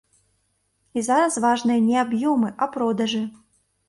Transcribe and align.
І 0.99 1.03
зараз 1.07 1.37
важныя 1.43 1.83
не 1.89 1.97
аб'ёмы, 2.05 2.49
а 2.65 2.69
продажы. 2.77 3.21